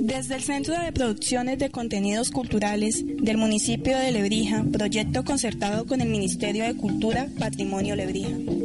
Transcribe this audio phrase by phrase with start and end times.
[0.00, 6.00] Desde el Centro de Producciones de Contenidos Culturales del municipio de Lebrija, proyecto concertado con
[6.00, 8.63] el Ministerio de Cultura, Patrimonio Lebrija.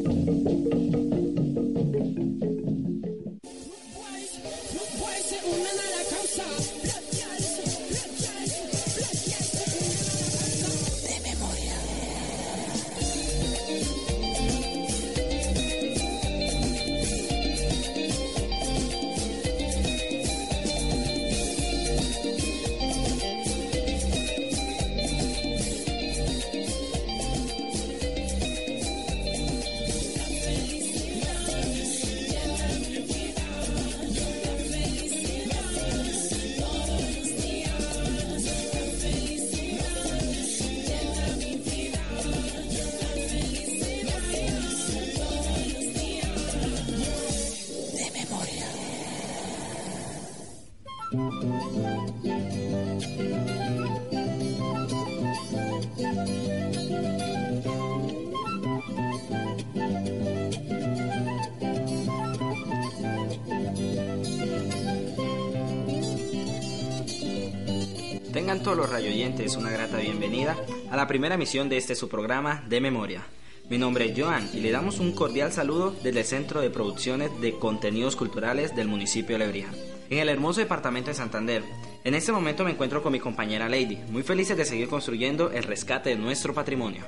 [68.40, 70.56] Tengan todos los rayoyentes una grata bienvenida
[70.90, 73.28] a la primera emisión de este su programa de memoria.
[73.70, 77.32] Mi nombre es Joan y le damos un cordial saludo desde el Centro de Producciones
[77.42, 79.72] de Contenidos Culturales del municipio de Lebrija,
[80.10, 81.64] en el hermoso departamento de Santander.
[82.06, 85.64] En este momento me encuentro con mi compañera Lady, muy felices de seguir construyendo el
[85.64, 87.04] rescate de nuestro patrimonio.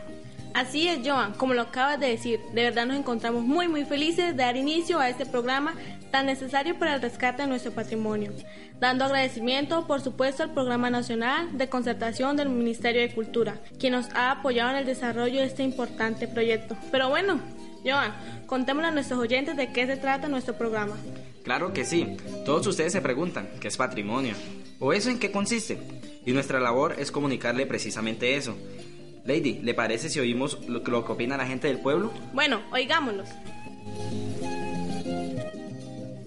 [0.54, 4.36] Así es, Joan, como lo acabas de decir, de verdad nos encontramos muy muy felices
[4.36, 5.76] de dar inicio a este programa
[6.12, 8.34] tan necesario para el rescate de nuestro patrimonio,
[8.80, 14.10] dando agradecimiento, por supuesto, al Programa Nacional de Concertación del Ministerio de Cultura, quien nos
[14.14, 16.76] ha apoyado en el desarrollo de este importante proyecto.
[16.92, 17.40] Pero bueno,
[17.86, 18.14] Joan,
[18.46, 20.98] contémosle a nuestros oyentes de qué se trata nuestro programa.
[21.44, 24.36] Claro que sí, todos ustedes se preguntan, ¿qué es patrimonio?
[24.80, 25.78] ¿O eso en qué consiste?
[26.26, 28.56] Y nuestra labor es comunicarle precisamente eso
[29.24, 32.12] Lady, ¿le parece si oímos lo, que opina la gente del pueblo?
[32.34, 33.30] Bueno, oigámoslos.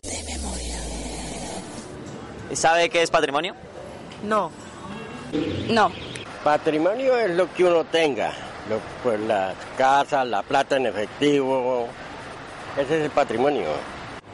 [0.03, 0.79] De memoria.
[2.53, 3.55] ¿Sabe qué es patrimonio?
[4.23, 4.53] No.
[5.69, 5.91] No.
[6.45, 8.33] Patrimonio es lo que uno tenga,
[8.69, 11.89] lo, pues la casa, la plata en efectivo,
[12.77, 13.65] ese es el patrimonio.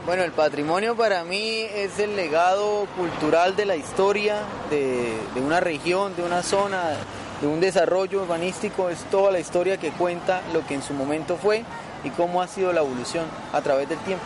[0.05, 5.61] Bueno, el patrimonio para mí es el legado cultural de la historia de, de una
[5.61, 6.97] región, de una zona,
[7.41, 11.37] de un desarrollo urbanístico es toda la historia que cuenta lo que en su momento
[11.37, 11.65] fue
[12.05, 14.25] y cómo ha sido la evolución a través del tiempo.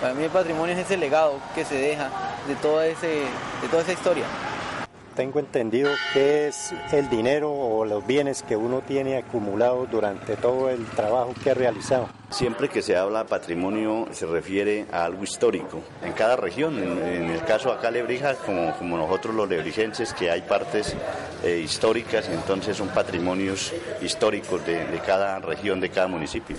[0.00, 2.10] Para mí el patrimonio es ese legado que se deja
[2.48, 4.24] de toda, ese, de toda esa historia
[5.20, 10.70] tengo entendido que es el dinero o los bienes que uno tiene acumulados durante todo
[10.70, 12.08] el trabajo que ha realizado.
[12.30, 15.82] Siempre que se habla patrimonio se refiere a algo histórico.
[16.02, 20.94] En cada región, en, el caso acá Lebrija, como, nosotros los lebrijenses, que hay partes
[21.42, 26.56] eh, históricas, entonces son patrimonios históricos de cada región, de cada municipio.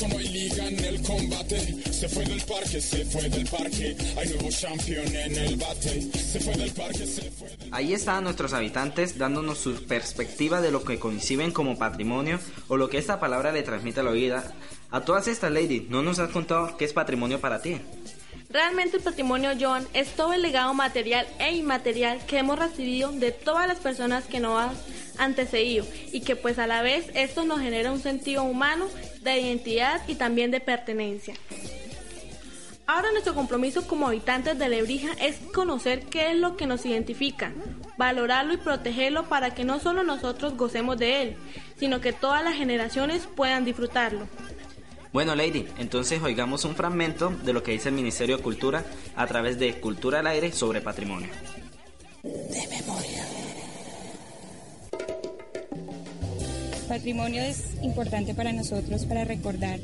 [0.00, 1.92] No el combate.
[1.92, 3.94] Se fue del parque, se fue del parque.
[4.16, 6.00] Hay nuevo champion en el bate.
[6.12, 10.70] Se fue del parque, se fue del Ahí están nuestros habitantes dándonos su perspectiva de
[10.70, 14.54] lo que conciben como patrimonio o lo que esta palabra le transmite a la vida.
[14.90, 17.78] A todas estas, Lady, ¿no nos has contado qué es patrimonio para ti?
[18.48, 23.30] Realmente el patrimonio John es todo el legado material e inmaterial que hemos recibido de
[23.32, 24.70] todas las personas que nos han
[25.18, 28.88] antecedido y que pues a la vez esto nos genera un sentido humano
[29.22, 31.34] de identidad y también de pertenencia.
[32.86, 37.52] Ahora nuestro compromiso como habitantes de Lebrija es conocer qué es lo que nos identifica,
[37.96, 41.36] valorarlo y protegerlo para que no solo nosotros gocemos de él,
[41.78, 44.26] sino que todas las generaciones puedan disfrutarlo.
[45.12, 48.84] Bueno, Lady, entonces oigamos un fragmento de lo que dice el Ministerio de Cultura
[49.14, 51.28] a través de Cultura al Aire sobre patrimonio.
[52.22, 53.31] De memoria.
[56.82, 59.80] Patrimonio es importante para nosotros para recordar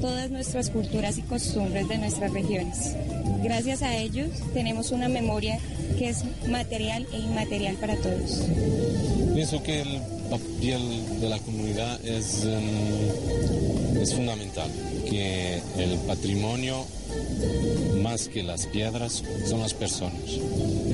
[0.00, 2.94] todas nuestras culturas y costumbres de nuestras regiones.
[3.42, 5.58] Gracias a ellos tenemos una memoria
[5.98, 8.42] que es material e inmaterial para todos.
[9.34, 10.00] Pienso que el
[10.30, 14.70] papel de la comunidad es, em, es fundamental,
[15.08, 16.84] que el patrimonio
[18.02, 20.20] más que las piedras son las personas.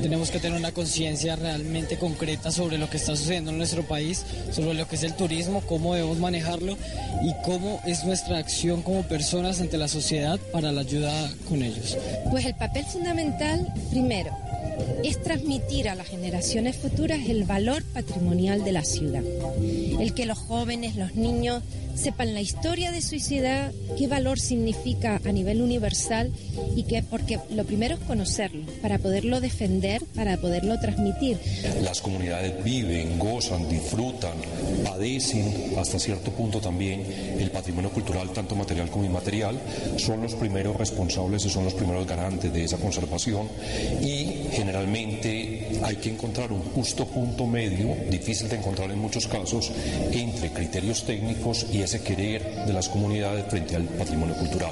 [0.01, 4.23] Tenemos que tener una conciencia realmente concreta sobre lo que está sucediendo en nuestro país,
[4.51, 6.77] sobre lo que es el turismo, cómo debemos manejarlo
[7.23, 11.97] y cómo es nuestra acción como personas ante la sociedad para la ayuda con ellos.
[12.29, 14.31] Pues el papel fundamental, primero,
[15.03, 19.23] es transmitir a las generaciones futuras el valor patrimonial de la ciudad.
[19.99, 21.63] El que los jóvenes, los niños
[21.95, 26.31] sepan la historia de su ciudad, qué valor significa a nivel universal
[26.75, 31.39] y que porque lo primero es conocerlo para poderlo defender, para poderlo transmitir.
[31.81, 34.33] Las comunidades viven, gozan, disfrutan,
[34.83, 37.05] padecen hasta cierto punto también
[37.39, 39.59] el patrimonio cultural, tanto material como inmaterial,
[39.97, 43.47] son los primeros responsables y son los primeros garantes de esa conservación
[44.01, 49.71] y generalmente hay que encontrar un justo punto medio, difícil de encontrar en muchos casos,
[50.11, 54.71] entre criterios técnicos y ese querer de las comunidades frente al patrimonio cultural.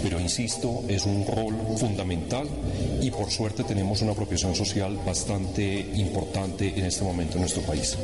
[0.00, 2.46] Pero insisto, es un rol fundamental
[3.00, 7.98] y por suerte tenemos una apropiación social bastante importante en este momento en nuestro país.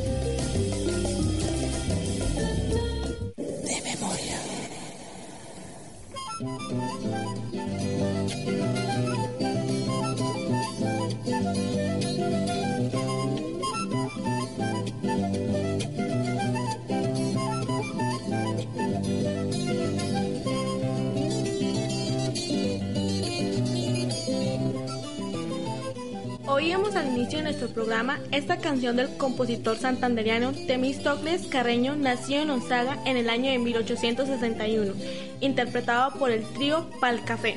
[28.39, 34.95] Esta canción del compositor santanderiano Temístocles Carreño, nacido en Onzaga en el año de 1861,
[35.41, 37.57] interpretado por el trío Palcafé.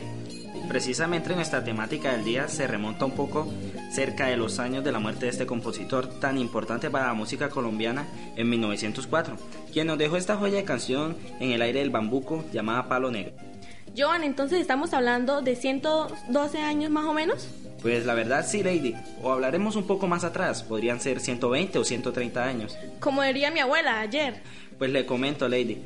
[0.68, 3.48] Precisamente nuestra temática del día se remonta un poco
[3.92, 7.50] cerca de los años de la muerte de este compositor tan importante para la música
[7.50, 9.36] colombiana en 1904,
[9.72, 13.34] quien nos dejó esta joya de canción en el aire del bambuco llamada Palo Negro.
[13.96, 17.48] Joan, entonces estamos hablando de 112 años más o menos.
[17.82, 18.96] Pues la verdad sí, Lady.
[19.22, 20.64] O hablaremos un poco más atrás.
[20.64, 22.78] Podrían ser 120 o 130 años.
[23.00, 24.42] Como diría mi abuela ayer.
[24.78, 25.82] Pues le comento, Lady.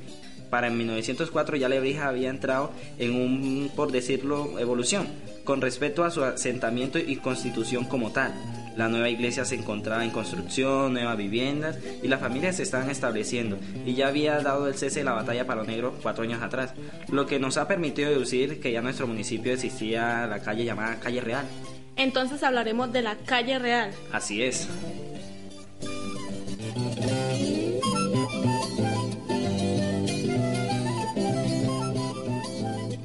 [0.49, 5.07] Para 1904 ya Lebrija había entrado en un, por decirlo, evolución
[5.45, 8.33] con respecto a su asentamiento y constitución como tal.
[8.75, 13.57] La nueva iglesia se encontraba en construcción, nuevas viviendas y las familias se estaban estableciendo
[13.85, 16.73] y ya había dado el cese de la batalla Palo Negro cuatro años atrás,
[17.09, 20.99] lo que nos ha permitido deducir que ya en nuestro municipio existía la calle llamada
[20.99, 21.45] Calle Real.
[21.95, 23.91] Entonces hablaremos de la calle real.
[24.11, 24.67] Así es.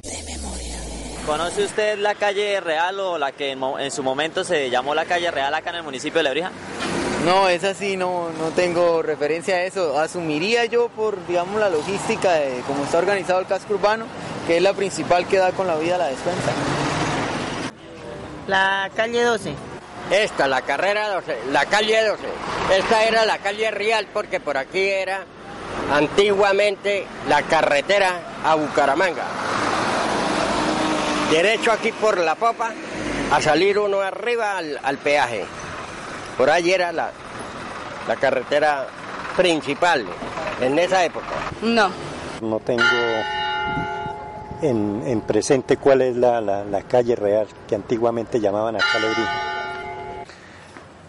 [0.03, 0.77] De memoria.
[1.25, 5.31] ¿Conoce usted la calle Real o la que en su momento se llamó la calle
[5.31, 6.51] Real acá en el municipio de Lebrija?
[7.25, 9.99] No, es así, no, no tengo referencia a eso.
[9.99, 14.05] Asumiría yo por, digamos, la logística de cómo está organizado el casco urbano,
[14.47, 16.51] que es la principal que da con la vida a la despensa.
[18.47, 19.53] La calle 12.
[20.09, 22.23] Esta, la carrera 12, la calle 12.
[22.77, 25.23] Esta era la calle Real porque por aquí era
[25.93, 29.23] antiguamente la carretera a Bucaramanga.
[31.29, 32.71] Derecho aquí por la popa
[33.31, 35.45] a salir uno arriba al, al peaje.
[36.37, 37.11] Por ahí era la,
[38.07, 38.85] la carretera
[39.37, 40.05] principal
[40.59, 41.27] en esa época.
[41.61, 41.89] No.
[42.41, 42.83] No tengo
[44.61, 48.85] en, en presente cuál es la, calle real que antiguamente llamaban acá.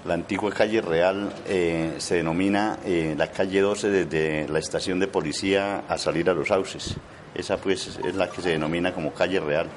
[0.04, 5.06] La antigua calle Real eh, se denomina eh, la calle 12 desde la estación de
[5.06, 6.96] policía a salir a los sauces.
[7.36, 9.68] Esa pues es la que se denomina como calle Real.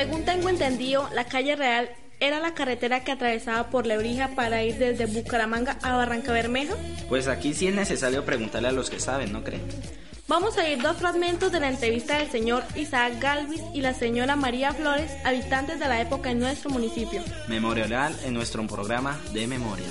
[0.00, 1.90] Según tengo entendido, la calle real
[2.20, 6.74] era la carretera que atravesaba por Lebrija para ir desde Bucaramanga a Barranca Bermeja.
[7.10, 9.60] Pues aquí sí es necesario preguntarle a los que saben, ¿no creen?
[10.26, 14.36] Vamos a ir dos fragmentos de la entrevista del señor Isaac Galvis y la señora
[14.36, 17.20] María Flores, habitantes de la época en nuestro municipio.
[17.46, 19.84] Memoria oral en nuestro programa de memoria.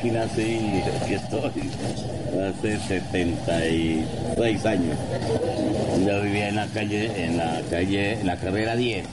[0.00, 1.70] Aquí nací aquí estoy
[2.40, 4.96] hace 76 años.
[6.06, 9.04] Yo vivía en la calle, en la calle, en la carrera 10.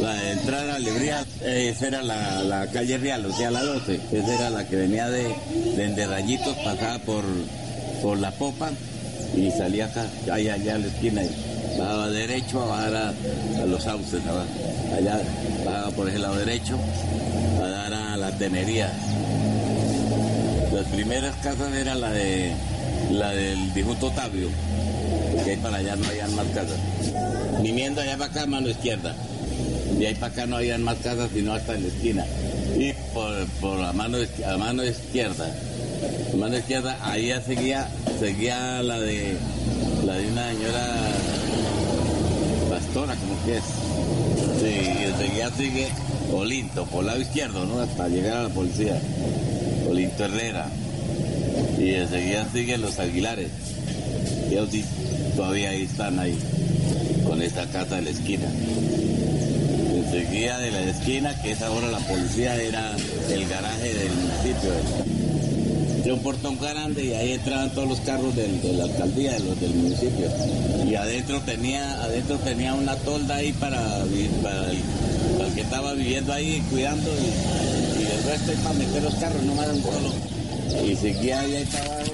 [0.00, 4.00] La entrada a Lebría, eh, esa era la, calle real, o sea, la 12.
[4.12, 5.28] Esa era la que venía de,
[5.76, 7.24] de Rayitos, pasaba por,
[8.02, 8.70] por la popa
[9.34, 11.22] y salía acá, allá, allá a la esquina.
[11.78, 14.20] bajaba derecho a bajar a, los sauces,
[14.94, 15.22] allá
[15.64, 16.78] bajaba por ese lado derecho
[17.62, 18.92] a dar a la tenería.
[20.80, 22.52] Las primeras casas eran la de
[23.12, 24.48] la del difunto Otavio,
[25.34, 26.78] porque ahí para allá no habían más casas.
[27.62, 29.14] Viniendo allá para acá, mano izquierda.
[29.98, 32.24] De ahí para acá no habían más casas sino hasta en la esquina.
[32.78, 35.52] Y por, por la mano, izqui- a mano izquierda,
[36.32, 39.36] la mano izquierda, ahí ya seguía, seguía la de
[40.06, 40.96] la de una señora
[42.70, 43.64] pastora, como que es.
[44.62, 45.88] Y enseguida sigue
[46.32, 47.80] Olinto, por el lado izquierdo, ¿no?
[47.80, 48.98] Hasta llegar a la policía.
[49.90, 50.66] Olinto Herrera.
[51.78, 53.50] Y enseguida siguen los Aguilares.
[54.50, 54.84] Y sí,
[55.36, 56.38] todavía ahí están ahí,
[57.26, 58.46] con esta casa de la esquina.
[59.94, 62.96] Enseguida de la esquina, que es ahora la policía, era
[63.32, 64.70] el garaje del municipio.
[66.04, 69.60] Era un portón grande y ahí entraban todos los carros de la alcaldía, de los
[69.60, 70.28] del municipio.
[70.88, 73.80] Y adentro tenía, adentro tenía una tolda ahí para,
[74.42, 77.10] para, el, que estaba viviendo ahí, cuidando,
[78.22, 80.12] el resto es para meter los carros, no más un solo.
[80.86, 82.12] Y seguía ahí, para abajo.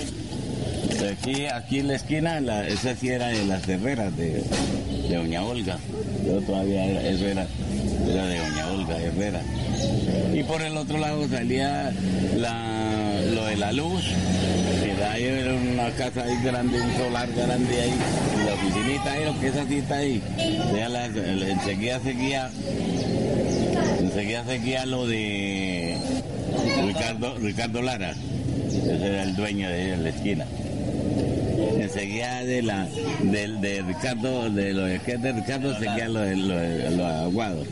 [1.12, 4.42] Aquí, aquí en la esquina, esa sí era de las herreras de,
[5.08, 5.78] de Doña Olga.
[6.24, 7.46] Yo todavía era, eso era,
[8.10, 9.40] era de Doña Olga Herrera.
[10.34, 11.92] Y por el otro lado salía
[12.36, 14.02] la, lo de la luz,
[15.12, 17.94] ahí era una casa ahí grande, un solar grande ahí,
[18.46, 20.22] la oficinita ahí, lo que es así está ahí.
[20.74, 22.50] Ya la- enseguida seguía,
[24.00, 25.85] enseguida seguía lo de
[26.84, 28.12] Ricardo, Ricardo Lara,
[28.68, 30.46] ese era el dueño de, la esquina.
[31.80, 32.88] Enseguida de la
[33.22, 37.14] del de Ricardo de lo de, de Ricardo seguía lo de lo, de- lo de
[37.24, 37.64] aguado.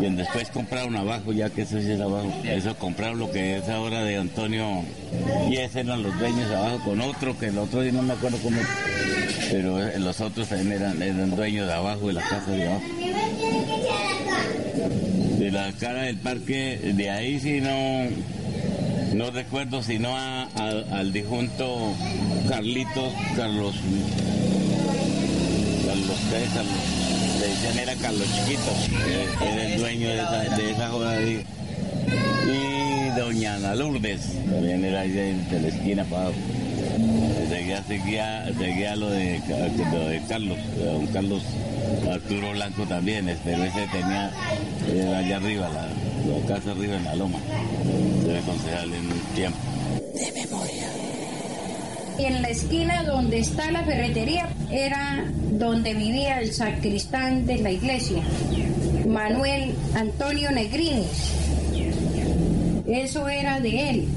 [0.00, 2.32] Y después compraron abajo ya que eso sí es abajo.
[2.44, 4.82] Eso compraron lo que es ahora de Antonio
[5.50, 8.38] y ese eran los dueños abajo con otro que el otro día no me acuerdo
[8.42, 8.58] cómo
[9.50, 12.82] pero los otros también eran, eran dueños de abajo de la casa de abajo
[15.44, 21.94] de la cara del parque de ahí si no recuerdo sino a, al difunto
[22.48, 23.74] Carlitos, Carlos,
[25.86, 26.44] Carlos, ¿qué?
[26.54, 26.74] Carlos,
[27.40, 28.72] le decían era Carlos Chiquito,
[29.38, 31.22] que era el dueño de esa, de esa joda.
[31.22, 34.20] Y doña Ana Lourdes,
[34.50, 36.30] también era ahí de, la esquina para.
[37.50, 39.40] Seguía, seguía, seguía lo de,
[39.92, 41.42] lo de Carlos, don Carlos
[42.10, 44.30] Arturo Blanco también, pero ese tenía,
[44.92, 45.82] era allá arriba, la,
[46.32, 47.38] la casa arriba en la loma,
[48.26, 49.58] de concejal en un tiempo.
[52.18, 58.22] En la esquina donde está la ferretería era donde vivía el sacristán de la iglesia,
[59.06, 61.32] Manuel Antonio Negrinis.
[62.86, 64.08] Eso era de él.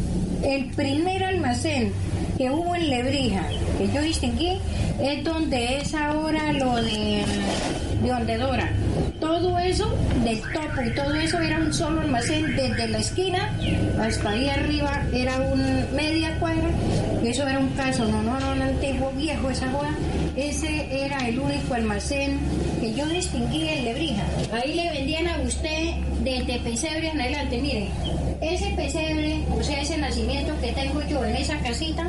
[0.43, 1.91] El primer almacén
[2.37, 3.47] que hubo en Lebrija,
[3.77, 4.59] que yo distinguí,
[5.01, 7.23] es donde es ahora lo de,
[8.01, 8.71] de Ondedora.
[9.19, 9.93] Todo eso,
[10.23, 13.51] del topo y todo eso era un solo almacén desde la esquina
[13.99, 15.59] hasta ahí arriba era un
[15.95, 16.69] media cuadra
[17.23, 19.91] y eso era un caso, no, no, no, un antiguo viejo esa joda.
[20.35, 22.39] Ese era el único almacén
[22.79, 24.23] que yo distinguí en Lebrija.
[24.53, 27.87] Ahí le vendían a usted desde pesebre en adelante, mire,
[28.39, 32.07] ese pesebre, o sea, ese nacimiento que tengo yo en esa casita,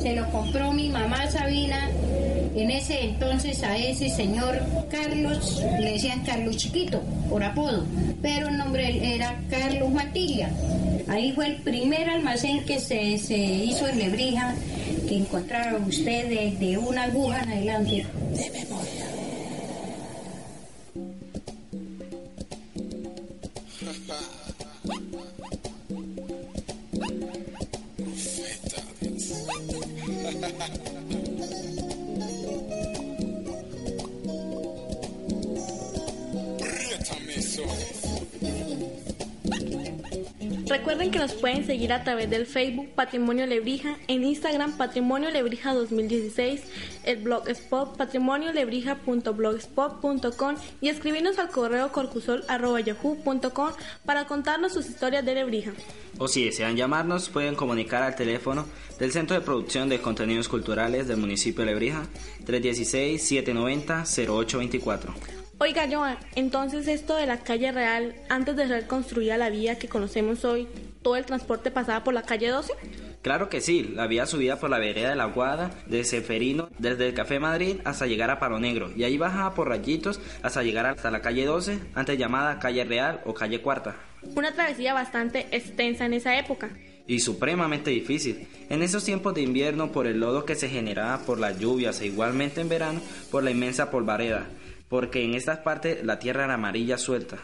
[0.00, 1.90] se lo compró mi mamá Sabina
[2.54, 7.84] en ese entonces a ese señor Carlos, le decían Carlos Chiquito, por apodo,
[8.20, 10.50] pero el nombre era Carlos Matilla.
[11.08, 14.54] Ahí fue el primer almacén que se, se hizo en Lebrija,
[15.08, 18.06] que encontraba usted desde una aguja en adelante.
[18.34, 18.99] De.
[41.20, 46.62] Nos pueden seguir a través del Facebook Patrimonio Lebrija, en Instagram Patrimonio Lebrija 2016,
[47.04, 53.70] el blogspot patrimoniolebrija.blogspot.com y escribirnos al correo corcusol.yahoo.com
[54.06, 55.72] para contarnos sus historias de Lebrija.
[56.16, 58.64] O si desean llamarnos, pueden comunicar al teléfono
[58.98, 62.06] del Centro de Producción de Contenidos Culturales del municipio de Lebrija,
[62.46, 65.10] 316-790-0824.
[65.58, 69.90] Oiga, Joan, entonces esto de la calle real, antes de ser construida la vía que
[69.90, 70.66] conocemos hoy,
[71.02, 72.72] ¿todo el transporte pasaba por la calle 12?
[73.22, 77.08] Claro que sí, la vía subida por la vereda de la Guada, de Seferino, desde
[77.08, 80.86] el Café Madrid hasta llegar a Palo Negro, y ahí bajaba por rayitos hasta llegar
[80.86, 83.96] hasta la calle 12, antes llamada calle Real o calle Cuarta.
[84.34, 86.70] Una travesía bastante extensa en esa época.
[87.06, 88.46] y supremamente difícil.
[88.68, 92.06] En esos tiempos de invierno por el lodo que se generaba por las lluvias e
[92.06, 93.00] igualmente en verano
[93.32, 94.46] por la inmensa polvareda,
[94.88, 97.38] porque en estas partes la tierra era amarilla suelta.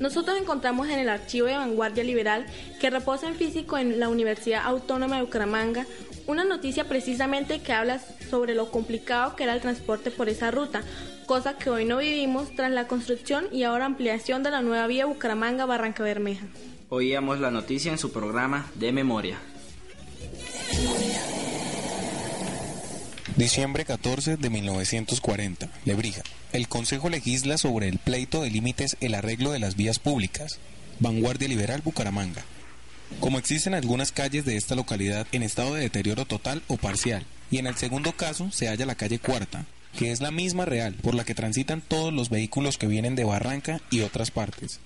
[0.00, 2.46] Nosotros encontramos en el archivo de Vanguardia Liberal,
[2.80, 5.86] que reposa en físico en la Universidad Autónoma de Bucaramanga,
[6.26, 8.00] una noticia precisamente que habla
[8.30, 10.82] sobre lo complicado que era el transporte por esa ruta,
[11.26, 15.06] cosa que hoy no vivimos tras la construcción y ahora ampliación de la nueva vía
[15.06, 16.46] Bucaramanga-Barranca Bermeja.
[16.88, 19.38] Oíamos la noticia en su programa de memoria.
[23.36, 26.22] Diciembre 14 de 1940, Lebrija.
[26.52, 30.60] El Consejo legisla sobre el pleito de límites el arreglo de las vías públicas.
[31.00, 32.44] Vanguardia Liberal Bucaramanga.
[33.18, 37.58] Como existen algunas calles de esta localidad en estado de deterioro total o parcial, y
[37.58, 39.66] en el segundo caso se halla la calle Cuarta,
[39.98, 43.24] que es la misma real por la que transitan todos los vehículos que vienen de
[43.24, 44.78] Barranca y otras partes.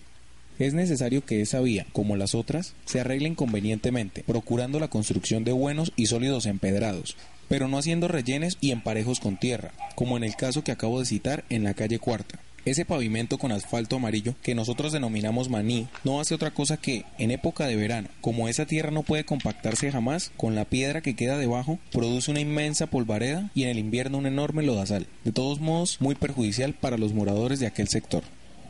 [0.59, 5.53] Es necesario que esa vía, como las otras, se arreglen convenientemente, procurando la construcción de
[5.53, 7.17] buenos y sólidos empedrados,
[7.49, 11.07] pero no haciendo rellenes y emparejos con tierra, como en el caso que acabo de
[11.07, 12.41] citar en la calle Cuarta.
[12.65, 17.31] Ese pavimento con asfalto amarillo que nosotros denominamos maní no hace otra cosa que, en
[17.31, 21.39] época de verano, como esa tierra no puede compactarse jamás, con la piedra que queda
[21.39, 25.99] debajo, produce una inmensa polvareda y en el invierno un enorme lodazal, de todos modos
[26.01, 28.25] muy perjudicial para los moradores de aquel sector.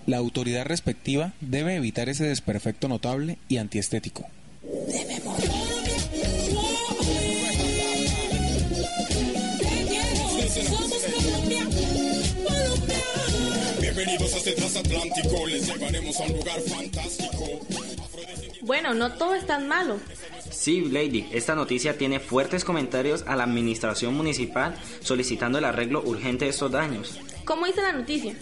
[0.08, 4.24] La autoridad respectiva debe evitar ese desperfecto notable y antiestético.
[13.82, 17.97] Bienvenidos a este transatlántico, les llevaremos a un lugar fantástico.
[18.62, 19.98] Bueno, no todo es tan malo.
[20.50, 26.46] Sí, Lady, esta noticia tiene fuertes comentarios a la administración municipal solicitando el arreglo urgente
[26.46, 27.18] de estos daños.
[27.44, 28.34] ¿Cómo dice la noticia?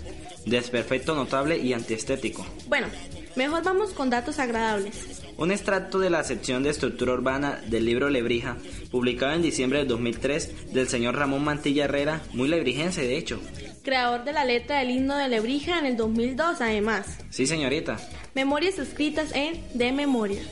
[0.46, 2.46] Desperfecto notable y antiestético.
[2.68, 2.86] Bueno,
[3.34, 5.22] mejor vamos con datos agradables.
[5.36, 8.56] Un extracto de la sección de estructura urbana del libro Lebrija,
[8.90, 13.40] publicado en diciembre de 2003 del señor Ramón Mantilla Herrera, muy lebrijense de hecho.
[13.82, 17.18] Creador de la letra del himno de Lebrija en el 2002 además.
[17.30, 17.98] Sí, señorita.
[18.36, 20.42] Memorias escritas en De Memoria.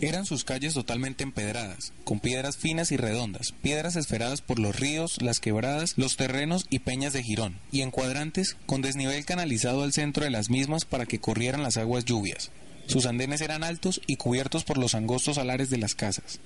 [0.00, 5.20] Eran sus calles totalmente empedradas, con piedras finas y redondas, piedras esferadas por los ríos,
[5.20, 9.92] las quebradas, los terrenos y peñas de Girón, y en cuadrantes, con desnivel canalizado al
[9.92, 12.52] centro de las mismas para que corrieran las aguas lluvias.
[12.86, 16.38] Sus andenes eran altos y cubiertos por los angostos alares de las casas.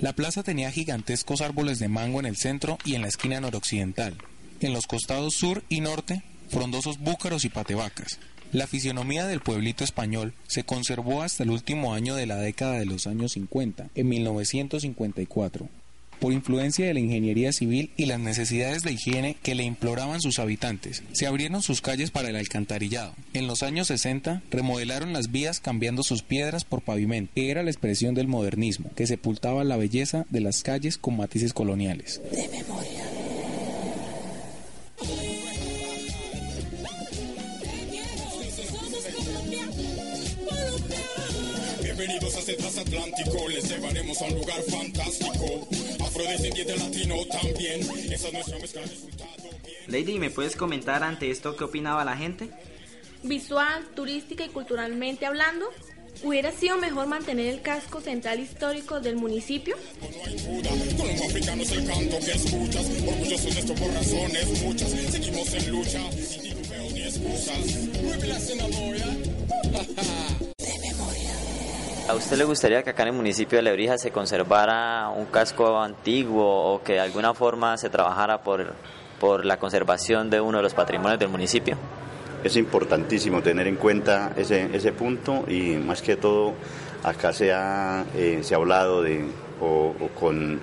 [0.00, 4.16] La plaza tenía gigantescos árboles de mango en el centro y en la esquina noroccidental.
[4.60, 8.18] En los costados sur y norte, frondosos búcaros y patebacas.
[8.52, 12.84] La fisionomía del pueblito español se conservó hasta el último año de la década de
[12.84, 15.68] los años 50, en 1954,
[16.22, 20.38] por influencia de la ingeniería civil y las necesidades de higiene que le imploraban sus
[20.38, 21.02] habitantes.
[21.10, 23.12] Se abrieron sus calles para el alcantarillado.
[23.34, 27.72] En los años 60 remodelaron las vías cambiando sus piedras por pavimento, que era la
[27.72, 32.20] expresión del modernismo, que sepultaba la belleza de las calles con matices coloniales.
[32.30, 33.02] De memoria.
[41.82, 45.81] Bienvenidos a este transatlántico, les llevaremos a un lugar fantástico.
[46.12, 49.30] Afrodescendiente latino también, esa es nuestra mezcla resultado.
[49.86, 52.50] Lady, ¿me puedes comentar ante esto qué opinaba la gente?
[53.22, 55.70] Visual, turística y culturalmente hablando,
[56.22, 59.76] ¿Hubiera sido mejor mantener el casco central histórico del municipio?
[72.12, 75.80] ¿A usted le gustaría que acá en el municipio de Lebrija se conservara un casco
[75.80, 78.74] antiguo o que de alguna forma se trabajara por,
[79.18, 81.78] por la conservación de uno de los patrimonios del municipio?
[82.44, 86.52] Es importantísimo tener en cuenta ese, ese punto y más que todo
[87.02, 89.24] acá se ha, eh, se ha hablado de,
[89.62, 90.60] o, con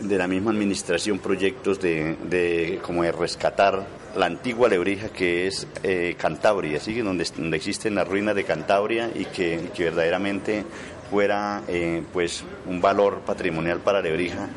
[0.00, 5.66] de la misma administración proyectos de, de como de rescatar la antigua Lebrija que es
[5.82, 7.00] eh, Cantabria, ¿sí?
[7.00, 10.64] donde, donde existen las ruinas de Cantabria y que, verdaderamente
[11.10, 14.48] fuera eh, pues un valor patrimonial para Lebrija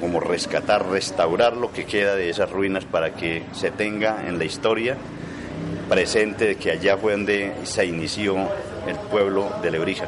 [0.00, 4.44] como rescatar, restaurar lo que queda de esas ruinas para que se tenga en la
[4.44, 4.96] historia
[5.88, 8.36] presente que allá fue donde se inició
[8.86, 10.06] el pueblo de Lebrija.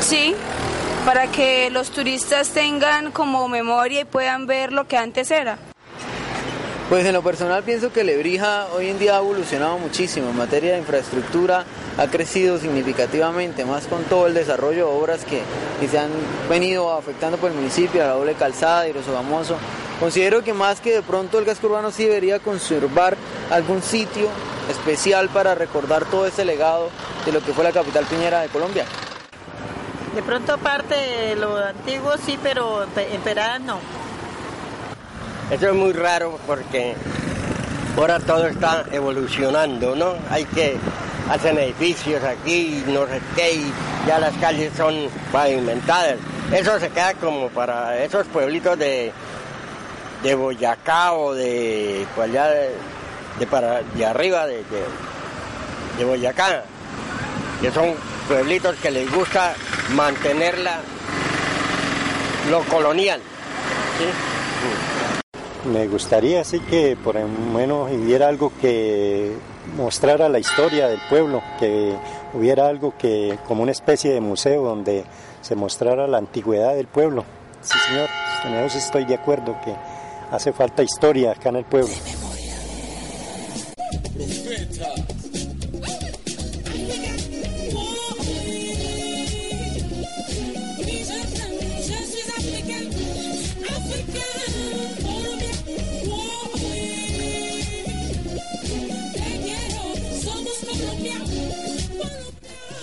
[0.00, 0.34] Sí,
[1.04, 5.58] para que los turistas tengan como memoria y puedan ver lo que antes era.
[6.88, 10.72] Pues en lo personal pienso que Lebrija hoy en día ha evolucionado muchísimo en materia
[10.72, 11.64] de infraestructura,
[11.96, 15.40] ha crecido significativamente, más con todo el desarrollo de obras que,
[15.80, 16.10] que se han
[16.50, 19.56] venido afectando por el municipio, la doble calzada, y Famoso.
[20.00, 23.16] Considero que más que de pronto el casco urbano sí debería conservar
[23.50, 24.28] algún sitio
[24.68, 26.90] especial para recordar todo ese legado
[27.24, 28.84] de lo que fue la capital piñera de Colombia.
[30.14, 34.01] De pronto parte de lo antiguo sí, pero en Peradas no.
[35.52, 36.94] Eso es muy raro porque
[37.94, 40.14] ahora todo está evolucionando, ¿no?
[40.30, 40.78] Hay que
[41.30, 43.72] hacer edificios aquí, no sé qué, y
[44.06, 46.16] ya las calles son pavimentadas.
[46.50, 49.12] Eso se queda como para esos pueblitos de,
[50.22, 52.48] de Boyacá o de, pues allá
[53.38, 54.64] de, para, de arriba de,
[55.98, 56.64] de, Boyacá,
[57.60, 57.92] que son
[58.26, 59.52] pueblitos que les gusta
[59.94, 60.80] mantenerla
[62.50, 63.20] lo colonial.
[65.64, 69.32] Me gustaría así que por lo menos hubiera algo que
[69.76, 71.94] mostrara la historia del pueblo, que
[72.34, 75.04] hubiera algo que como una especie de museo donde
[75.40, 77.24] se mostrara la antigüedad del pueblo.
[77.62, 78.08] Sí, señor,
[78.44, 79.72] en eso estoy de acuerdo que
[80.32, 81.94] hace falta historia acá en el pueblo.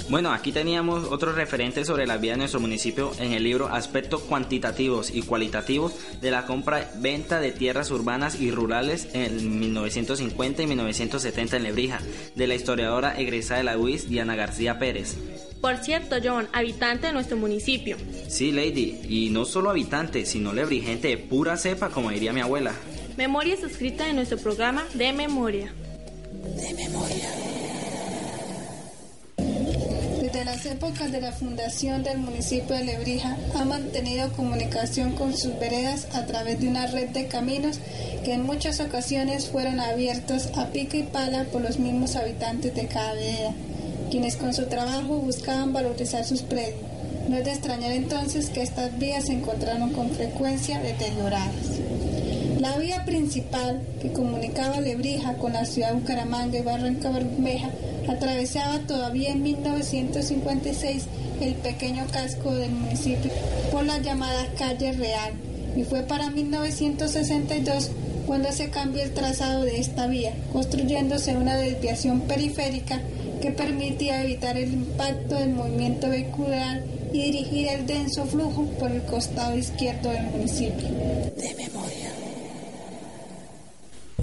[0.10, 4.22] Bueno, aquí teníamos otros referentes sobre la vida de nuestro municipio en el libro Aspectos
[4.22, 11.58] cuantitativos y cualitativos de la compra-venta de tierras urbanas y rurales en 1950 y 1970
[11.58, 12.00] en Lebrija,
[12.36, 15.16] de la historiadora egresada de la UIS, Diana García Pérez.
[15.62, 17.96] Por cierto, John, habitante de nuestro municipio.
[18.28, 22.74] Sí, Lady, y no solo habitante, sino lebrigente de pura cepa, como diría mi abuela.
[23.16, 25.72] Memorias escritas en nuestro programa de memoria.
[26.56, 27.59] De memoria.
[30.60, 36.08] Las épocas de la fundación del municipio de Lebrija ha mantenido comunicación con sus veredas
[36.12, 37.80] a través de una red de caminos
[38.26, 42.88] que en muchas ocasiones fueron abiertos a pica y pala por los mismos habitantes de
[42.88, 43.54] cada vereda,
[44.12, 46.82] quienes con su trabajo buscaban valorizar sus predios.
[47.30, 51.80] No es de extrañar entonces que estas vías se encontraron con frecuencia deterioradas.
[52.60, 57.70] La vía principal que comunicaba Lebrija con la ciudad de Bucaramanga y Barranca Bermeja
[58.10, 61.06] atravesaba todavía en 1956
[61.42, 63.32] el pequeño casco del municipio
[63.72, 65.34] por la llamada calle Real
[65.76, 67.92] y fue para 1962
[68.26, 73.02] cuando se cambió el trazado de esta vía, construyéndose una desviación periférica
[73.42, 79.02] que permitía evitar el impacto del movimiento vehicular y dirigir el denso flujo por el
[79.04, 80.90] costado izquierdo del municipio.
[81.38, 82.10] De memoria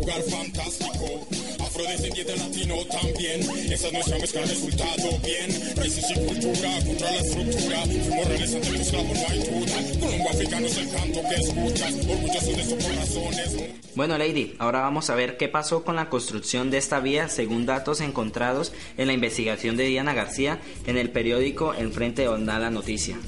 [0.05, 1.56] fantástico.
[1.77, 3.41] Afrodescendiente latino también.
[3.71, 5.77] Esa es nuestra mezcla, resultado bien.
[5.77, 7.83] Raíces y cultura, contra la estructura.
[7.83, 10.01] Fuimos realizando el esclavo, no hay duda.
[10.01, 11.95] Colombo africano es el canto que escuchas.
[12.09, 13.57] Orgulloso de sus corazones.
[13.95, 17.67] Bueno, Lady, ahora vamos a ver qué pasó con la construcción de esta vía según
[17.67, 22.71] datos encontrados en la investigación de Diana García en el periódico Enfrente de Onda la
[22.71, 23.19] Noticia.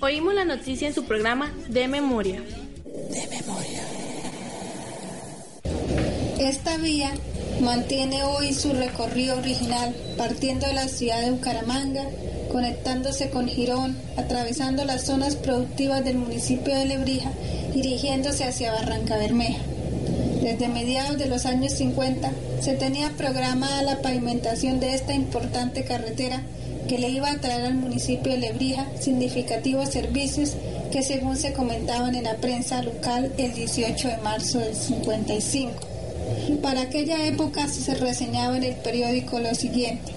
[0.00, 2.40] Oímos la noticia en su programa De Memoria.
[2.40, 3.82] De Memoria.
[6.38, 7.12] Esta vía
[7.60, 12.04] mantiene hoy su recorrido original, partiendo de la ciudad de Bucaramanga,
[12.50, 17.30] conectándose con Girón, atravesando las zonas productivas del municipio de Lebrija,
[17.74, 19.62] dirigiéndose hacia Barranca Bermeja.
[20.42, 26.42] Desde mediados de los años 50 se tenía programada la pavimentación de esta importante carretera
[26.88, 30.54] que le iba a traer al municipio de Lebrija significativos servicios
[30.90, 35.89] que según se comentaban en la prensa local el 18 de marzo del 55.
[36.62, 40.12] Para aquella época se reseñaba en el periódico lo siguiente.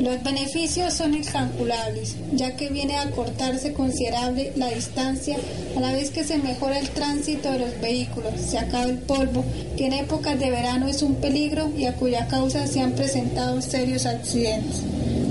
[0.00, 5.36] Los beneficios son incalculables, ya que viene a cortarse considerable la distancia
[5.76, 9.44] a la vez que se mejora el tránsito de los vehículos, se acaba el polvo,
[9.76, 13.60] que en épocas de verano es un peligro y a cuya causa se han presentado
[13.60, 14.84] serios accidentes.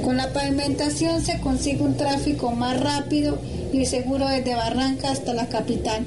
[0.03, 3.39] Con la pavimentación se consigue un tráfico más rápido
[3.73, 6.05] y seguro desde Barranca hasta la capital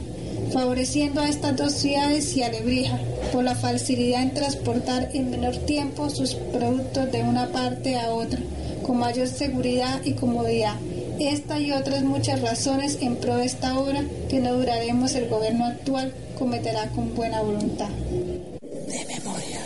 [0.52, 2.98] favoreciendo a estas dos ciudades y a Lebrija
[3.32, 8.40] por la facilidad en transportar en menor tiempo sus productos de una parte a otra,
[8.82, 10.76] con mayor seguridad y comodidad.
[11.18, 15.66] Esta y otras muchas razones en pro de esta obra que no duraremos el gobierno
[15.66, 17.88] actual cometerá con buena voluntad.
[17.88, 19.60] De memoria.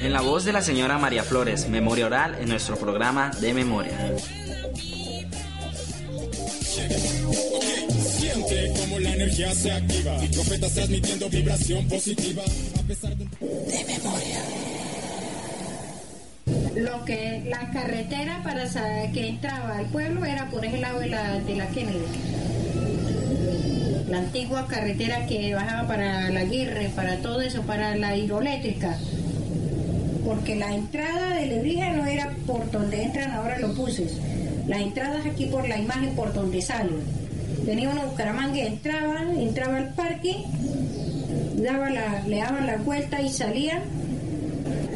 [0.00, 3.92] En la voz de la señora María Flores, memoria oral en nuestro programa de memoria.
[8.18, 13.24] Siente como la energía se activa, profetas transmitiendo vibración positiva a pesar de...
[13.24, 14.40] De memoria.
[16.74, 21.06] Lo que la carretera para sa- que entraba al pueblo era por ese lado de
[21.08, 22.04] la, de la Kennedy.
[24.08, 28.98] La antigua carretera que bajaba para la Aguirre, para todo eso, para la hidroeléctrica.
[30.24, 34.16] Porque la entrada de Lebrija no era por donde entran ahora los buses.
[34.68, 37.00] La entrada es aquí por la imagen por donde salen.
[37.64, 40.36] Venía uno a Bucaramanga y entraba, entraba al parque,
[41.56, 43.82] daba la, le daban la vuelta y salía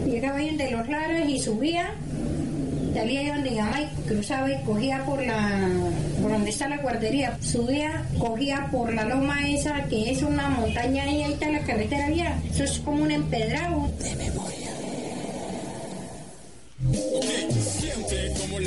[0.06, 1.90] llegaba ahí donde los lares y subía,
[2.96, 5.68] salía ahí donde llamaba y cruzaba y cogía por la,
[6.22, 11.06] por donde está la guardería, subía, cogía por la loma esa que es una montaña
[11.06, 13.90] y ahí está la carretera vía, eso es como un empedrado.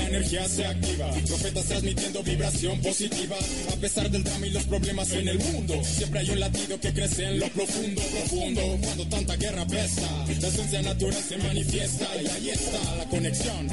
[0.10, 3.38] Energía se activa, profetas transmitiendo vibración positiva
[3.72, 5.76] a pesar del drama y los problemas en el mundo.
[5.84, 8.62] Siempre hay un latido que crece en lo profundo, profundo.
[8.84, 13.70] Cuando tanta guerra pesa, la esencia natural se manifiesta y ahí está la conexión.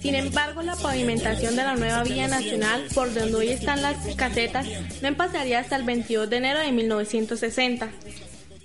[0.00, 4.66] Sin embargo, la pavimentación de la nueva vía nacional, por donde hoy están las casetas,
[5.00, 7.90] no empezaría hasta el 22 de enero de 1960.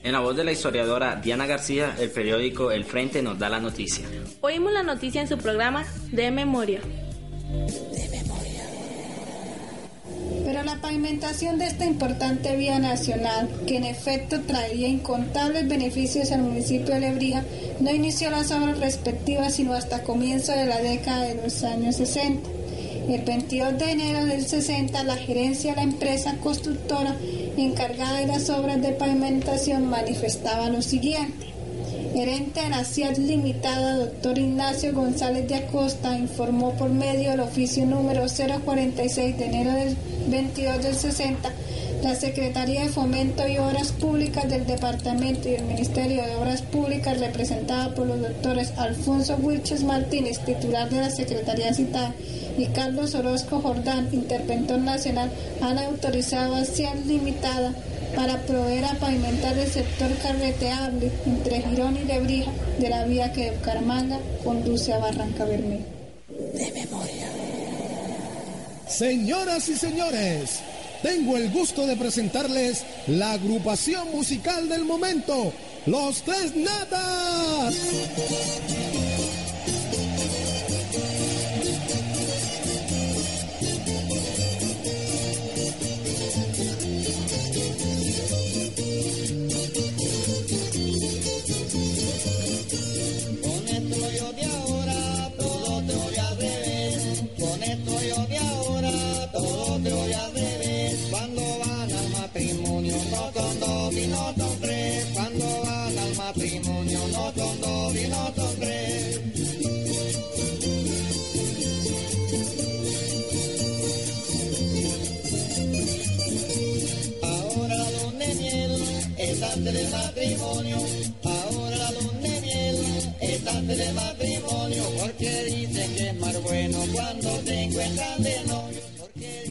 [0.04, 3.62] En la voz de la historiadora Diana García, el periódico El Frente nos da la
[3.62, 4.06] noticia.
[4.42, 6.82] Oímos la noticia en su programa de memoria.
[10.46, 16.42] Pero la pavimentación de esta importante vía nacional, que en efecto traería incontables beneficios al
[16.44, 17.44] municipio de Lebrija,
[17.80, 22.50] no inició las obras respectivas sino hasta comienzo de la década de los años 60.
[23.10, 27.16] El 22 de enero del 60, la gerencia de la empresa constructora
[27.58, 31.53] encargada de las obras de pavimentación manifestaba lo siguiente.
[32.14, 37.88] Gerente de la CIAT Limitada, doctor Ignacio González de Acosta, informó por medio del oficio
[37.88, 39.98] número 046 de enero del
[40.30, 41.52] 22 del 60
[42.04, 47.18] la Secretaría de Fomento y Obras Públicas del Departamento y el Ministerio de Obras Públicas,
[47.18, 52.14] representada por los doctores Alfonso Wilches Martínez, titular de la Secretaría citada,
[52.58, 57.74] y Carlos Orozco Jordán, interventor nacional, han autorizado a CIAT Limitada
[58.16, 63.46] para proveer a pavimentar el sector carreteable entre Girón y Lebrija de la vía que
[63.46, 65.86] de Bucaramanga conduce a Barranca Bermeja.
[66.54, 67.28] De memoria.
[68.88, 70.60] Señoras y señores,
[71.02, 75.52] tengo el gusto de presentarles la agrupación musical del momento,
[75.86, 77.74] Los Tres Natas.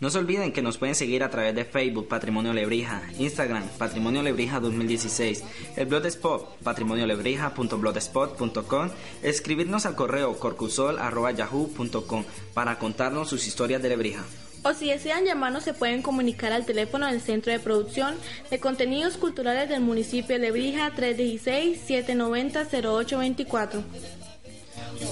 [0.03, 4.21] No se olviden que nos pueden seguir a través de Facebook Patrimonio Lebrija, Instagram Patrimonio
[4.21, 5.45] Lebrija 2016,
[5.77, 8.91] el Blogspot patrimoniolebrija.blogspot.com,
[9.23, 14.25] escribirnos al correo corcusol@yahoo.com para contarnos sus historias de Lebrija.
[14.65, 18.17] O si desean llamarnos, se pueden comunicar al teléfono del Centro de Producción
[18.51, 23.85] de Contenidos Culturales del municipio de Lebrija 316-790-0824.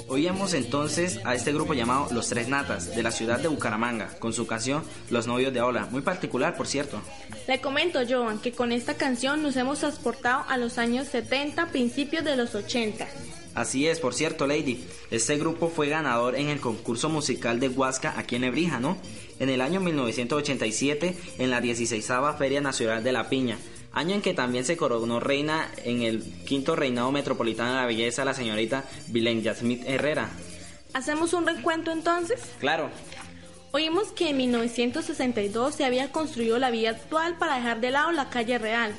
[0.08, 4.32] Oíamos entonces a este grupo llamado Los Tres Natas de la ciudad de Bucaramanga con
[4.32, 7.00] su canción Los Novios de Ola, muy particular por cierto.
[7.46, 12.24] Le comento, Joan, que con esta canción nos hemos transportado a los años 70, principios
[12.24, 13.06] de los 80.
[13.54, 18.14] Así es, por cierto, Lady, este grupo fue ganador en el concurso musical de Huasca
[18.16, 18.96] aquí en Lebrija, ¿no?
[19.40, 22.06] En el año 1987 en la 16
[22.38, 23.58] Feria Nacional de la Piña,
[23.92, 28.24] año en que también se coronó reina en el quinto reinado metropolitano de la belleza
[28.24, 30.30] la señorita Vilenya Smith Herrera.
[30.92, 32.40] ¿Hacemos un recuento entonces?
[32.58, 32.90] Claro,
[33.72, 38.28] Oímos que en 1962 se había construido la vía actual para dejar de lado la
[38.28, 38.92] calle real.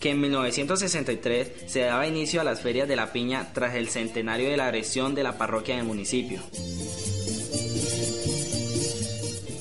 [0.00, 4.50] que en 1963 se daba inicio a las ferias de la piña tras el centenario
[4.50, 6.42] de la agresión de la parroquia del municipio.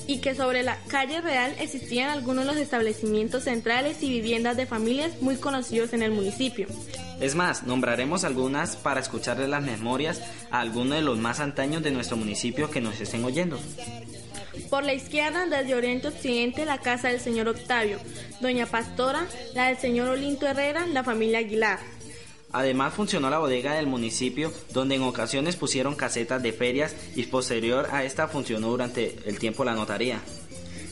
[0.08, 4.66] Y que sobre la calle real existían algunos de los establecimientos centrales y viviendas de
[4.66, 6.68] familias muy conocidos en el municipio.
[7.20, 11.92] Es más, nombraremos algunas para escucharles las memorias a algunos de los más antaños de
[11.92, 13.60] nuestro municipio que nos estén oyendo.
[14.70, 18.00] Por la izquierda, desde oriente occidente, la casa del señor Octavio,
[18.42, 21.80] doña Pastora, la del señor Olinto Herrera, la familia Aguilar.
[22.52, 27.90] Además funcionó la bodega del municipio, donde en ocasiones pusieron casetas de ferias y posterior
[27.92, 30.22] a esta funcionó durante el tiempo la notaría.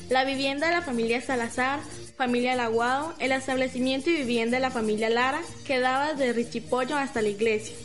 [0.09, 1.79] La vivienda de la familia Salazar,
[2.17, 7.29] familia Laguado, el establecimiento y vivienda de la familia Lara quedaba desde Richipollo hasta la
[7.29, 7.75] iglesia.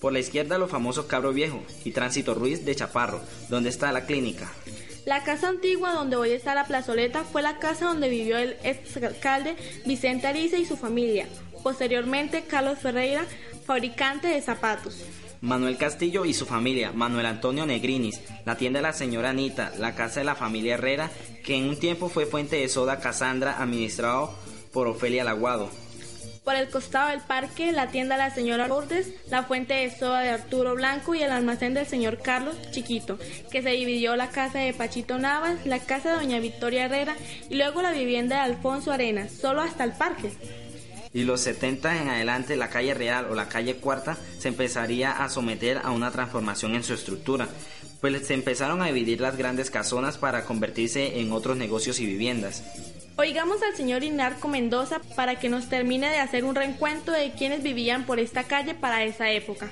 [0.00, 4.04] Por la izquierda los famosos Cabro Viejo y Tránsito Ruiz de Chaparro, donde está la
[4.04, 4.52] clínica.
[5.04, 9.56] La casa antigua donde hoy está la plazoleta fue la casa donde vivió el exalcalde
[9.84, 11.26] Vicente Ariza y su familia.
[11.62, 13.24] Posteriormente, Carlos Ferreira,
[13.64, 15.04] fabricante de zapatos.
[15.42, 19.96] Manuel Castillo y su familia, Manuel Antonio Negrinis, la tienda de la señora Anita, la
[19.96, 21.10] casa de la familia Herrera,
[21.44, 24.32] que en un tiempo fue fuente de soda Casandra, administrado
[24.72, 25.68] por Ofelia Laguado.
[26.44, 30.20] Por el costado del parque, la tienda de la señora Lourdes, la fuente de soda
[30.20, 33.18] de Arturo Blanco y el almacén del señor Carlos Chiquito,
[33.50, 37.16] que se dividió la casa de Pachito Navas, la casa de doña Victoria Herrera
[37.48, 40.32] y luego la vivienda de Alfonso Arenas, solo hasta el parque.
[41.14, 45.28] Y los 70 en adelante la calle Real o la calle Cuarta se empezaría a
[45.28, 47.48] someter a una transformación en su estructura,
[48.00, 52.62] pues se empezaron a dividir las grandes casonas para convertirse en otros negocios y viviendas.
[53.16, 57.62] Oigamos al señor Inarco Mendoza para que nos termine de hacer un reencuentro de quienes
[57.62, 59.70] vivían por esta calle para esa época.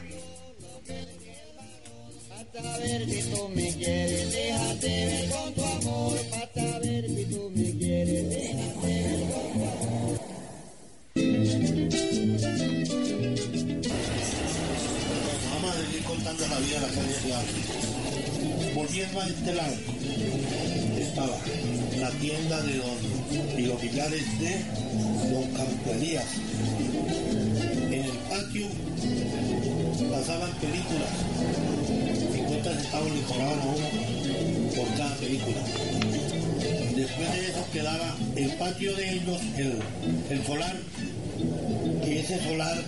[16.38, 18.72] La vida de la calle.
[18.74, 19.74] Volviendo a este lado,
[20.96, 21.36] estaba
[21.98, 24.64] la tienda de don y los billares de
[25.32, 25.90] don Campo.
[27.90, 28.66] En el patio
[30.10, 31.10] pasaban películas.
[32.32, 35.58] 50 centavos le cobraban uno por cada película.
[36.94, 39.80] Después de eso quedaba el patio de ellos, el,
[40.30, 40.76] el solar,
[42.04, 42.78] que ese solar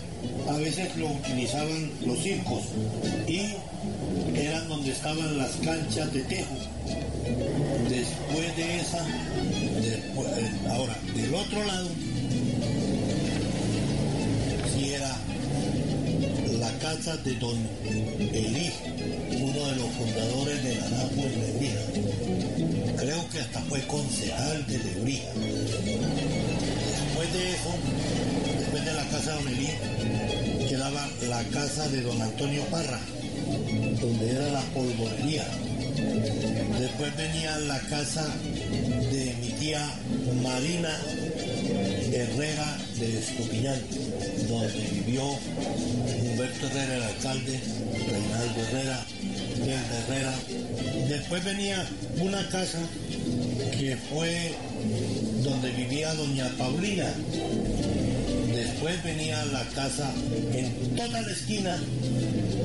[0.48, 2.62] a veces lo utilizaban los circos
[3.26, 3.55] y
[4.37, 6.55] eran donde estaban las canchas de tejo.
[7.88, 9.05] Después de esa,
[9.81, 10.28] después,
[10.70, 11.88] ahora, del otro lado,
[14.74, 15.16] si era
[16.59, 18.70] la casa de don Elí,
[19.40, 21.81] uno de los fundadores de la NAPO en Lebrija.
[22.96, 25.28] Creo que hasta fue concejal de Lebrija.
[26.94, 27.74] Después de eso,
[28.59, 29.68] después de la casa de don Elí,
[30.90, 32.98] la casa de don Antonio Parra,
[34.00, 35.46] donde era la polvorería.
[36.76, 38.26] Después venía la casa
[39.12, 39.88] de mi tía
[40.42, 40.98] Marina
[42.12, 43.80] Herrera de Estupiñán,
[44.48, 47.60] donde vivió Humberto Herrera, el alcalde,
[48.10, 49.06] Reinaldo Herrera,
[49.58, 50.34] Delta Herrera.
[51.08, 51.86] Después venía
[52.18, 52.80] una casa
[53.78, 54.52] que fue
[55.44, 57.14] donde vivía doña Paulina.
[58.82, 60.10] Después venía la casa,
[60.52, 61.78] en toda la esquina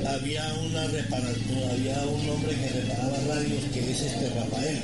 [0.09, 4.81] había una reparación, había un hombre que reparaba radios que es este Rafael.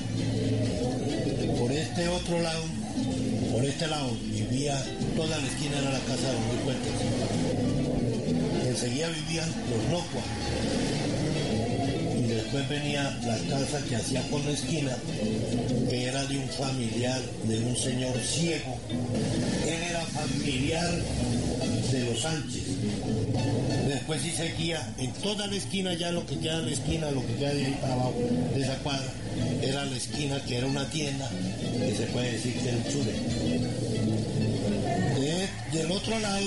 [1.58, 2.64] Por este otro lado,
[3.52, 4.80] por este lado vivía,
[5.16, 6.94] toda la esquina era la casa de los Fuentes.
[8.68, 10.22] Enseguida vivían los Nocua.
[12.54, 14.96] Después venía la casa que hacía por la esquina,
[15.90, 18.78] que era de un familiar, de un señor ciego.
[19.66, 20.88] Él era familiar
[21.92, 22.62] de los Sánchez.
[23.88, 27.26] Después sí seguía en toda la esquina, ya lo que queda en la esquina, lo
[27.26, 28.14] que queda de ahí para abajo,
[28.54, 29.12] de esa cuadra,
[29.64, 33.14] era la esquina que era una tienda, que se puede decir que era el chule.
[35.20, 36.46] De- del otro lado,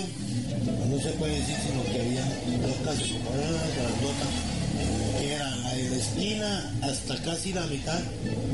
[0.88, 2.22] no se puede decir sino que había
[2.62, 4.28] dos las grandotas,
[6.14, 6.42] de
[6.82, 7.98] hasta casi la mitad,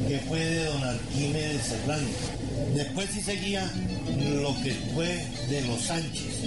[0.08, 2.08] que fue de don Arquímedes Serrano.
[2.74, 3.70] Después sí seguía
[4.40, 6.44] lo que fue de los Sánchez.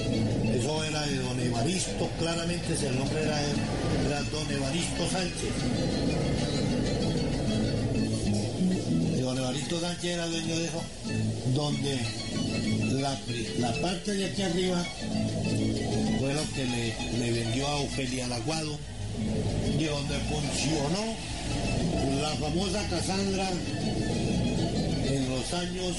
[0.58, 5.52] Eso era de don Evaristo, claramente el nombre era, era don Evaristo Sánchez.
[9.22, 10.82] Don Evaristo Sánchez era dueño de eso,
[11.54, 12.00] donde
[13.60, 14.84] la parte de aquí arriba
[16.20, 18.78] fue lo que le, le vendió a Ofelia Laguado
[19.78, 21.16] y donde funcionó
[22.22, 23.50] la famosa Casandra
[25.08, 25.96] en los años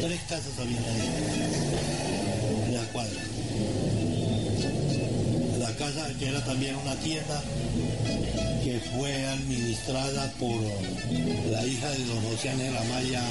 [0.00, 1.08] tres casas había ahí,
[2.68, 3.20] en la cuadra.
[5.58, 7.42] La casa que era también una tienda
[8.64, 10.56] que fue administrada por
[11.50, 13.22] la hija de don José Anel Amaya,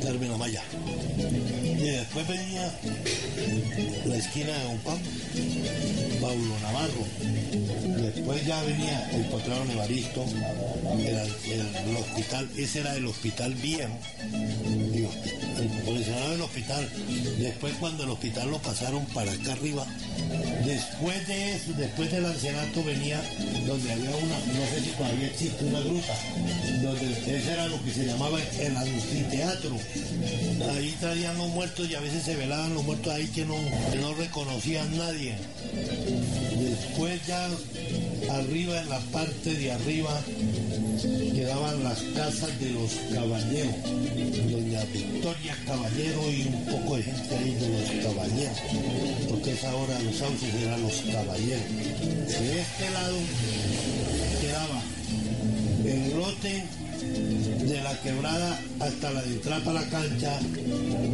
[0.00, 0.62] término Maya.
[1.18, 2.72] Y después venía
[4.04, 5.02] la esquina de Don Pablo,
[6.20, 7.04] Pablo Navarro.
[8.02, 10.24] Después ya venía el potrero Nevaristo,
[10.98, 16.88] era el, el hospital, ese era el hospital viejo, el profesional del hospital.
[17.38, 19.86] Después cuando el hospital lo pasaron para acá arriba,
[20.64, 23.20] después de eso, después del ancianato venía
[23.66, 26.14] donde había una, no sé si todavía existe una gruta,
[26.82, 29.76] donde ese era lo que se llamaba el anfiteatro.
[30.74, 33.56] Ahí traían los muertos y a veces se velaban los muertos ahí que no,
[33.90, 35.21] que no reconocían nadie.
[35.30, 37.48] Después ya
[38.30, 40.20] arriba, en la parte de arriba,
[41.32, 43.74] quedaban las casas de los caballeros,
[44.50, 48.58] doña Victoria Caballero y un poco de gente de los caballeros,
[49.28, 51.68] porque esa hora los sauces eran los caballeros.
[52.26, 53.16] De este lado
[54.40, 54.82] quedaba
[55.84, 56.64] el lote
[57.12, 60.38] de la quebrada hasta la entrada a la cancha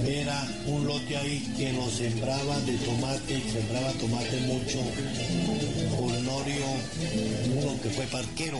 [0.07, 4.79] era un lote ahí que nos sembraba de tomate, sembraba tomate mucho,
[5.99, 6.67] Honorio,
[7.57, 8.59] uno que fue parquero.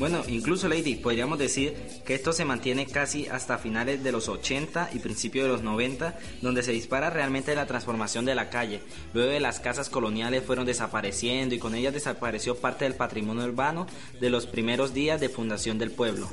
[0.00, 1.74] Bueno, incluso Lady, podríamos decir
[2.06, 6.18] que esto se mantiene casi hasta finales de los 80 y principios de los 90,
[6.40, 8.80] donde se dispara realmente la transformación de la calle.
[9.12, 13.86] Luego de las casas coloniales fueron desapareciendo y con ellas desapareció parte del patrimonio urbano
[14.18, 16.30] de los primeros días de fundación del pueblo.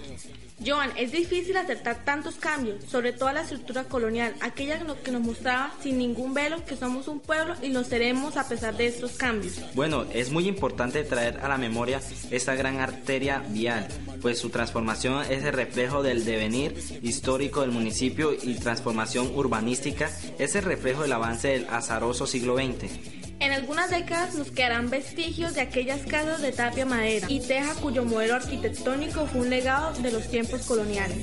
[0.66, 5.72] Joan, es difícil aceptar tantos cambios, sobre todo la estructura colonial, aquella que nos- mostraba
[5.84, 9.60] sin ningún velo que somos un pueblo y lo seremos a pesar de estos cambios.
[9.76, 12.01] Bueno, es muy importante traer a la memoria
[12.32, 13.88] esta gran arteria vial,
[14.22, 20.55] pues su transformación es el reflejo del devenir histórico del municipio y transformación urbanística es
[20.55, 23.26] el reflejo del avance del azaroso siglo XX.
[23.39, 28.03] En algunas décadas nos quedarán vestigios de aquellas casas de tapia madera y teja cuyo
[28.03, 31.17] modelo arquitectónico fue un legado de los tiempos coloniales.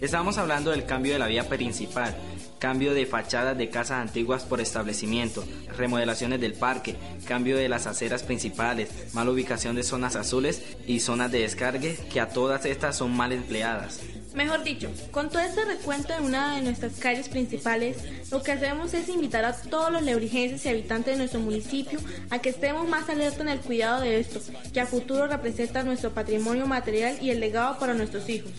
[0.00, 2.16] Estamos hablando del cambio de la vía principal,
[2.58, 5.44] cambio de fachadas de casas antiguas por establecimiento,
[5.76, 6.96] remodelaciones del parque,
[7.26, 12.20] cambio de las aceras principales, mala ubicación de zonas azules y zonas de descargue que
[12.20, 14.00] a todas estas son mal empleadas.
[14.34, 17.96] Mejor dicho, con todo este recuento de una de nuestras calles principales,
[18.30, 21.98] lo que hacemos es invitar a todos los lebrijenses y habitantes de nuestro municipio
[22.30, 24.40] a que estemos más alerta en el cuidado de esto,
[24.72, 28.52] que a futuro representa nuestro patrimonio material y el legado para nuestros hijos.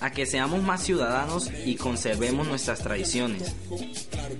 [0.00, 3.54] A que seamos más ciudadanos y conservemos nuestras tradiciones.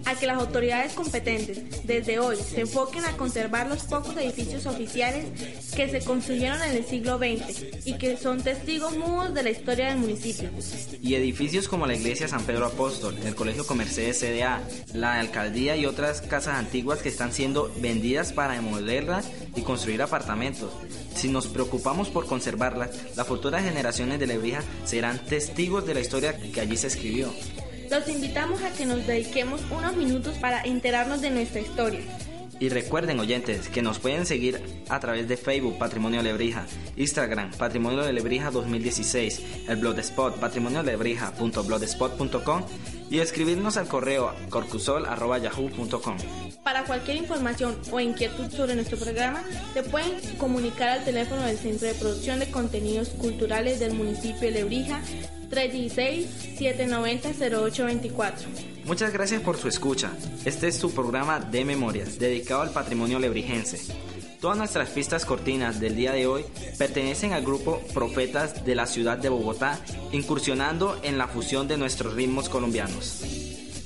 [0.06, 5.26] A que las autoridades competentes, desde hoy, se enfoquen a conservar los pocos edificios oficiales
[5.76, 9.90] que se construyeron en el siglo XX y que son testigos mudos de la historia
[9.90, 10.48] del municipio.
[11.02, 14.62] Y edificios como la iglesia San Pedro Apóstol, el colegio Comercedes CDA,
[14.94, 20.72] la alcaldía y otras casas antiguas que están siendo vendidas para demolerlas y construir apartamentos.
[21.14, 26.36] Si nos preocupamos por conservarlas, las futuras generaciones de Lebrija serán testigos de la historia
[26.36, 27.32] que allí se escribió.
[27.90, 32.00] Los invitamos a que nos dediquemos unos minutos para enterarnos de nuestra historia.
[32.60, 38.04] Y recuerden oyentes que nos pueden seguir a través de Facebook Patrimonio Lebrija, Instagram Patrimonio
[38.04, 42.62] de Lebrija 2016, el blogspot patrimoniolebreja.blogspot.com
[43.10, 46.16] y escribirnos al correo corcusol.yahoo.com.
[46.62, 49.42] Para cualquier información o inquietud sobre nuestro programa,
[49.74, 54.52] se pueden comunicar al teléfono del Centro de Producción de Contenidos Culturales del municipio de
[54.52, 55.02] Lebrija
[55.50, 58.32] 316-790-0824.
[58.84, 60.12] Muchas gracias por su escucha.
[60.44, 63.78] Este es su programa de memorias, dedicado al patrimonio lebrijense.
[64.40, 66.46] Todas nuestras pistas cortinas del día de hoy
[66.78, 69.78] pertenecen al grupo Profetas de la ciudad de Bogotá,
[70.12, 73.22] incursionando en la fusión de nuestros ritmos colombianos.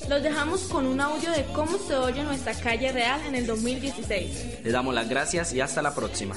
[0.08, 4.60] Los dejamos con un audio de cómo se oye nuestra calle real en el 2016.
[4.62, 6.36] Le damos las gracias y hasta la próxima.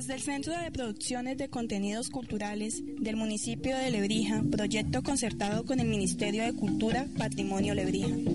[0.00, 5.78] Desde el Centro de Producciones de Contenidos Culturales del municipio de Lebrija, proyecto concertado con
[5.78, 8.29] el Ministerio de Cultura, Patrimonio Lebrija.